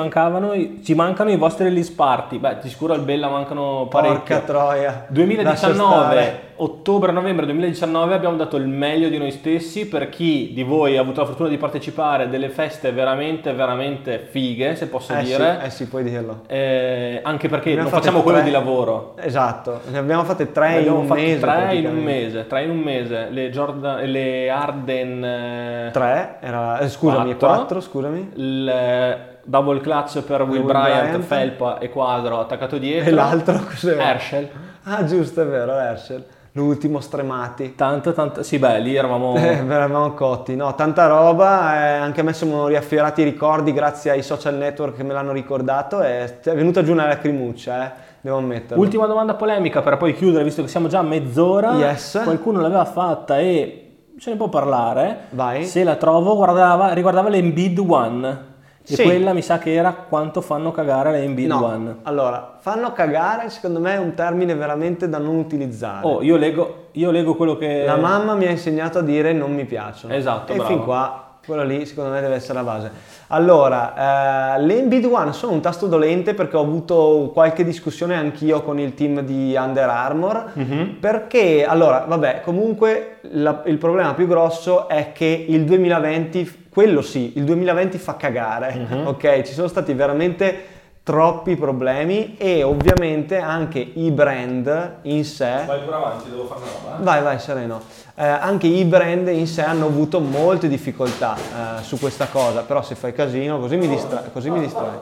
[0.83, 2.39] ci mancano i vostri release party.
[2.39, 4.17] Beh, di sicuro al Bella mancano parecchio.
[4.17, 4.85] Porca troia.
[4.89, 6.39] Lascia 2019, stare.
[6.55, 11.21] ottobre-novembre 2019 abbiamo dato il meglio di noi stessi per chi di voi ha avuto
[11.21, 15.59] la fortuna di partecipare a delle feste veramente veramente fighe, se posso Eh sì, dire.
[15.63, 16.41] eh sì, puoi dirlo.
[16.47, 18.47] Eh, anche perché non facciamo quello tre.
[18.47, 19.13] di lavoro.
[19.21, 21.39] Esatto, ne abbiamo fatte tre Ne in un mese.
[21.39, 23.27] tre in un mese, tre in un mese.
[23.29, 27.47] Le, Jordan, le Arden eh, Tre, era, eh, scusami, Quattro.
[27.47, 28.31] quattro, scusami.
[28.35, 31.23] il eh, double clutch per Will, Will Bryant, Bryant.
[31.23, 33.09] felpa e quadro attaccato dietro.
[33.09, 34.03] E l'altro cos'era?
[34.11, 34.49] Herschel.
[34.83, 36.25] Ah, giusto, è vero, Herschel.
[36.53, 37.73] l'ultimo stremati.
[37.75, 39.35] Tanto, tanto, sì beh, lì eravamo...
[39.43, 44.11] Eh, eravamo cotti, no, tanta roba, eh, anche a me sono riaffiorati i ricordi grazie
[44.11, 48.37] ai social network che me l'hanno ricordato e è venuta giù una lacrimuccia, eh, devo
[48.37, 48.81] ammetterlo.
[48.81, 51.73] Ultima domanda polemica per poi chiudere, visto che siamo già a mezz'ora.
[51.73, 52.19] Yes.
[52.23, 53.79] Qualcuno l'aveva fatta e
[54.17, 55.25] ce ne può parlare.
[55.31, 55.65] Vai.
[55.65, 58.51] Se la trovo, guardava, riguardava l'Embed One.
[58.85, 59.03] E Sì.
[59.03, 61.95] quella mi sa che era quanto fanno cagare le Embed No, One.
[62.03, 66.05] allora, fanno cagare secondo me è un termine veramente da non utilizzare.
[66.05, 67.83] Oh, io leggo, io leggo quello che...
[67.85, 70.13] La mamma mi ha insegnato a dire non mi piacciono.
[70.13, 70.69] Esatto, E bravo.
[70.69, 72.91] fin qua, quello lì secondo me deve essere la base.
[73.27, 78.61] Allora, eh, le Embed One sono un tasto dolente perché ho avuto qualche discussione anch'io
[78.61, 80.51] con il team di Under Armour.
[80.53, 80.97] Mhm.
[80.99, 87.33] Perché, allora, vabbè, comunque la- il problema più grosso è che il 2020, quello sì,
[87.35, 89.07] il 2020 fa cagare, Mhm.
[89.07, 89.41] ok?
[89.41, 90.72] Ci sono stati veramente
[91.03, 95.63] troppi problemi e ovviamente anche i brand in sé...
[95.65, 97.03] Vai pure avanti, devo fare una roba.
[97.03, 97.81] Vai, vai, sereno.
[98.15, 102.81] Eh, anche i brand in sé hanno avuto molte difficoltà eh, su questa cosa, però
[102.81, 104.97] se fai casino così mi, distra- così mi distrai.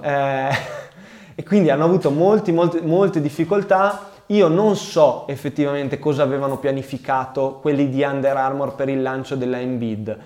[0.00, 0.56] Eh,
[1.36, 4.08] e quindi hanno avuto molti, molte, molte difficoltà.
[4.30, 9.60] Io non so effettivamente cosa avevano pianificato quelli di Under Armour per il lancio della
[9.60, 10.18] Embed.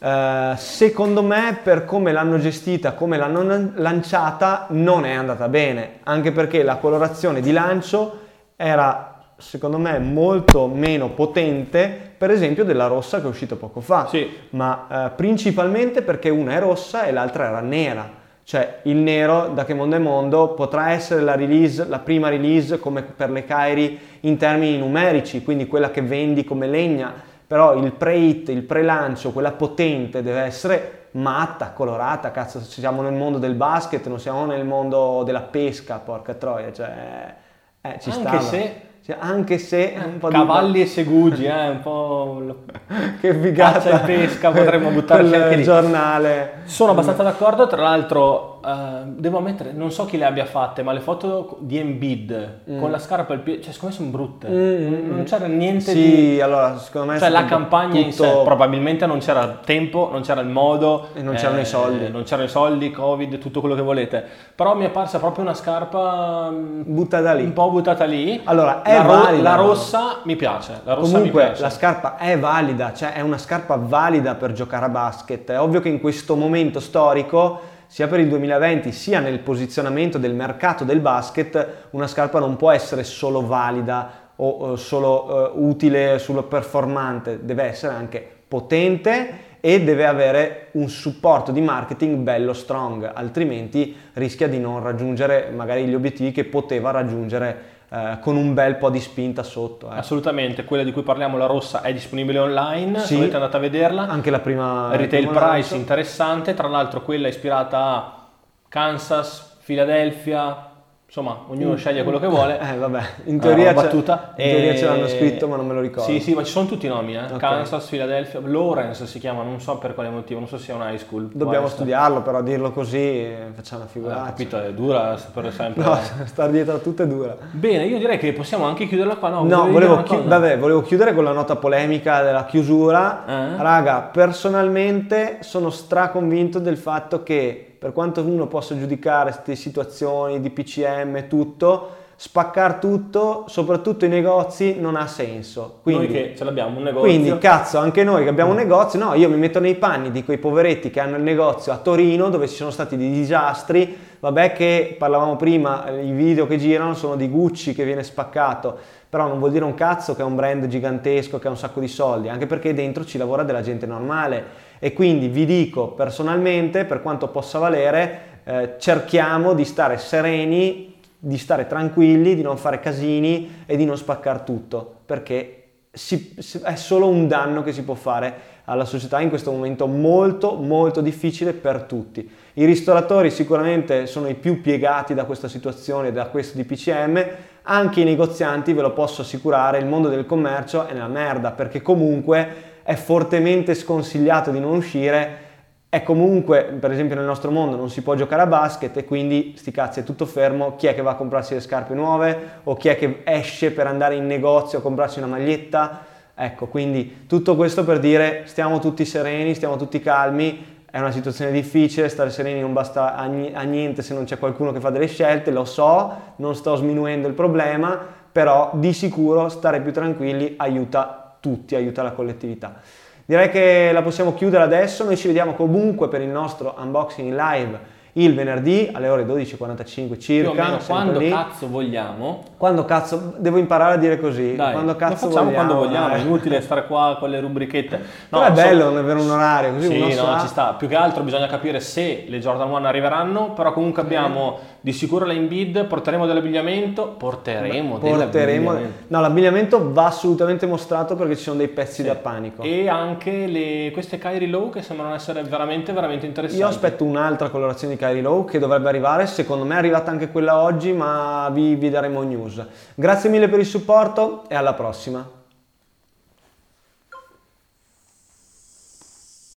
[0.00, 6.32] Eh, secondo me, per come l'hanno gestita, come l'hanno lanciata, non è andata bene, anche
[6.32, 13.20] perché la colorazione di lancio era secondo me molto meno potente per esempio della rossa
[13.20, 14.28] che è uscita poco fa Sì.
[14.50, 18.10] ma eh, principalmente perché una è rossa e l'altra era nera
[18.42, 22.80] cioè il nero da che mondo è mondo potrà essere la release la prima release
[22.80, 27.12] come per le Kairi in termini numerici quindi quella che vendi come legna
[27.48, 33.38] però il pre-hit, il pre-lancio, quella potente deve essere matta, colorata, cazzo, siamo nel mondo
[33.38, 37.34] del basket, non siamo nel mondo della pesca, porca troia, cioè,
[37.80, 38.40] eh, ci Anche stava.
[38.40, 42.54] se- Cioè, anche se un po' di- Cavalli e segugi, eh, un po'...
[43.20, 45.62] che figata e pesca, potremmo buttarci anche lì.
[45.62, 50.82] giornale Sono abbastanza d'accordo, tra l'altro eh, devo ammettere, non so chi le abbia fatte,
[50.82, 54.48] ma le foto di Embiid con la scarpa al piede, cioè secondo me sono brutte,
[54.48, 55.94] Mm, non c'era niente sì
[56.34, 56.40] di...
[56.40, 60.22] allora secondo me Cioè la campagna in sé, tutto- probabilmente non c'era il tempo, non
[60.22, 62.10] c'era il modo, E non c'erano i soldi.
[62.10, 65.54] Non c'erano i soldi, covid, tutto quello che volete, però mi è apparsa proprio una
[65.54, 68.40] scarpa mm, buttata lì un po' buttata lì.
[68.44, 71.62] Allora, è la, valida, la rossa mi piace, la rossa mi Comunque piace.
[71.62, 75.50] la scarpa è valida, cioè è una scarpa valida per giocare a basket.
[75.50, 80.34] È ovvio che in questo momento storico, sia per il 2020 sia nel posizionamento del
[80.34, 86.18] mercato del basket, una scarpa non può essere solo valida o eh, solo eh, utile,
[86.18, 93.10] solo performante, deve essere anche potente e deve avere un supporto di marketing bello strong,
[93.12, 98.76] altrimenti rischia di non raggiungere magari gli obiettivi che poteva raggiungere eh, con un bel
[98.76, 99.90] po' di spinta sotto.
[99.92, 99.98] eh.
[99.98, 103.06] Assolutamente, quella di cui parliamo, la rossa, è disponibile online, Sì.
[103.06, 104.06] se volete andate a vederla.
[104.08, 105.74] Anche la prima Retail primo price lancio.
[105.76, 108.26] interessante, tra l'altro quella ispirata a
[108.68, 110.67] Kansas, Philadelphia,
[111.08, 112.60] insomma ognuno sceglie quello che vuole.
[112.60, 114.34] Eh vabbè, in teoria, c'è- battuta.
[114.36, 116.10] in teoria E- ce l'hanno scritto ma non me lo ricordo.
[116.12, 117.22] Sì, sì, ma ci sono tutti i nomi, eh.
[117.32, 117.38] Ok.
[117.38, 120.82] Kansas, Philadelphia, Lawrence si chiama, non so per quale motivo, non so se sia un
[120.82, 121.28] high school.
[121.32, 121.80] Dobbiamo essere.
[121.80, 124.22] studiarlo, però dirlo così eh, facciamo una Eh, figuraccia.
[124.24, 125.82] capito, è dura per sempre.
[125.82, 127.34] No, star dietro a tutto è dura.
[127.52, 129.30] Bene, io direi che possiamo anche chiuderla qua.
[129.30, 133.24] No, No, volevo, chi- vabbè, volevo chiudere con la nota polemica della chiusura.
[133.26, 133.56] Eh?
[133.62, 140.50] Raga, personalmente sono straconvinto del fatto che per quanto uno possa giudicare queste situazioni di
[140.50, 145.78] PCM e tutto, spaccare tutto, soprattutto i negozi, non ha senso.
[145.82, 147.08] Quindi, Noi che ce l'abbiamo un negozio.
[147.08, 150.24] Quindi, cazzo, anche noi che abbiamo un negozio, no, io mi metto nei panni di
[150.24, 153.96] quei poveretti che hanno il negozio a Torino dove ci sono stati dei disastri.
[154.18, 158.76] Vabbè, che parlavamo prima, eh, i video che girano sono di Gucci che viene spaccato,
[159.08, 161.78] però non vuol dire un cazzo che è un brand gigantesco che ha un sacco
[161.78, 164.66] di soldi, anche perché dentro ci lavora della gente normale.
[164.78, 171.36] E quindi vi dico personalmente, per quanto possa valere, eh, cerchiamo di stare sereni, di
[171.36, 175.54] stare tranquilli, di non fare casini e di non spaccare tutto, perché
[175.90, 180.54] si- è solo un danno che si può fare alla società in questo momento molto
[180.54, 182.30] molto difficile per tutti.
[182.54, 187.26] I ristoratori sicuramente sono i più piegati da questa situazione, da questo di PCM,
[187.62, 191.82] anche i negozianti, ve lo posso assicurare, il mondo del commercio è nella merda perché
[191.82, 195.44] comunque è fortemente sconsigliato di non uscire
[195.90, 199.52] è comunque, per esempio nel nostro mondo non si può giocare a basket e quindi
[199.58, 202.76] sti cazzi è tutto fermo, chi è che va a comprarsi le scarpe nuove o
[202.76, 206.00] chi è che esce per andare in negozio a comprarsi una maglietta?
[206.34, 211.50] Ecco, quindi tutto questo per dire stiamo tutti sereni, stiamo tutti calmi, è una situazione
[211.50, 214.88] difficile, stare sereni non basta a ni- a niente se non c'è qualcuno che fa
[214.88, 218.00] delle scelte, lo so, non sto sminuendo il problema,
[218.32, 222.80] però di sicuro stare più tranquilli aiuta tutti, aiuta la collettività.
[223.24, 227.96] Direi che la possiamo chiudere adesso, noi ci vediamo comunque per il nostro unboxing live
[228.18, 230.50] il venerdì alle ore 12.45 circa.
[230.50, 231.30] Più o meno quando lì.
[231.30, 232.42] cazzo vogliamo.
[232.56, 234.56] Quando cazzo, devo imparare a dire così.
[234.56, 236.20] Dai, quando cazzo lo facciamo vogliamo, quando vogliamo, dai.
[236.20, 238.00] è inutile stare qua con le rubrichette.
[238.30, 238.88] No, è bello so...
[238.88, 240.38] non avere un orario così sì, no, sa...
[240.40, 240.74] ci sta.
[240.74, 244.58] Più che altro bisogna capire se le Jordan 1 arriveranno, però comunque abbiamo
[244.88, 249.04] di sicuro la Inbid, porteremo dell'abbigliamento, porteremo, Beh, porteremo dell'abbigliamento.
[249.08, 252.04] No, l'abbigliamento va assolutamente mostrato perché ci sono dei pezzi Sì.
[252.04, 252.62] da panico.
[252.62, 256.62] E anche le, queste Kyrie Low che sembrano essere veramente, veramente interessanti.
[256.62, 260.30] Io aspetto un'altra colorazione di Kyrie Low che dovrebbe arrivare, secondo me è arrivata anche
[260.30, 262.64] quella oggi, ma vi, vi daremo news.
[262.94, 265.37] Grazie mille per il supporto e alla prossima.